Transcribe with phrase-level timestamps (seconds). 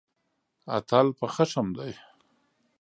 [0.77, 1.91] اتل په خښم دی.